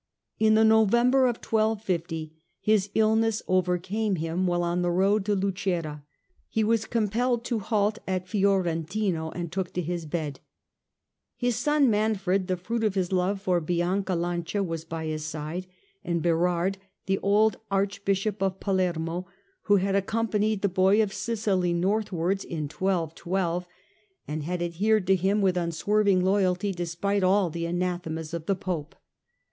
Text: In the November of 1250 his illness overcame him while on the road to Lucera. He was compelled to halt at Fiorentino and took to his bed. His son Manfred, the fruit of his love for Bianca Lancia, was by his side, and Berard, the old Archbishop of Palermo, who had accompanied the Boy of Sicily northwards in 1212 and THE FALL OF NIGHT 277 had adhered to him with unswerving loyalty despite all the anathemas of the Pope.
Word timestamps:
In 0.39 0.55
the 0.55 0.63
November 0.65 1.27
of 1.27 1.35
1250 1.37 2.33
his 2.59 2.89
illness 2.95 3.43
overcame 3.47 4.15
him 4.15 4.47
while 4.47 4.63
on 4.63 4.81
the 4.81 4.89
road 4.89 5.23
to 5.25 5.35
Lucera. 5.35 6.03
He 6.49 6.63
was 6.63 6.85
compelled 6.87 7.45
to 7.45 7.59
halt 7.59 7.99
at 8.07 8.27
Fiorentino 8.27 9.29
and 9.29 9.51
took 9.51 9.71
to 9.73 9.81
his 9.83 10.07
bed. 10.07 10.39
His 11.35 11.55
son 11.55 11.87
Manfred, 11.91 12.47
the 12.47 12.57
fruit 12.57 12.83
of 12.83 12.95
his 12.95 13.11
love 13.11 13.43
for 13.43 13.61
Bianca 13.61 14.15
Lancia, 14.15 14.63
was 14.63 14.83
by 14.85 15.05
his 15.05 15.23
side, 15.23 15.67
and 16.03 16.23
Berard, 16.23 16.79
the 17.05 17.19
old 17.19 17.57
Archbishop 17.69 18.41
of 18.41 18.59
Palermo, 18.59 19.27
who 19.65 19.75
had 19.75 19.93
accompanied 19.95 20.63
the 20.63 20.67
Boy 20.67 21.03
of 21.03 21.13
Sicily 21.13 21.73
northwards 21.73 22.43
in 22.43 22.63
1212 22.63 23.67
and 24.27 24.41
THE 24.41 24.45
FALL 24.45 24.47
OF 24.47 24.47
NIGHT 24.47 24.47
277 24.47 24.47
had 24.47 24.63
adhered 24.97 25.05
to 25.05 25.15
him 25.15 25.41
with 25.43 25.57
unswerving 25.57 26.23
loyalty 26.25 26.71
despite 26.71 27.21
all 27.21 27.51
the 27.51 27.67
anathemas 27.67 28.33
of 28.33 28.47
the 28.47 28.55
Pope. 28.55 28.95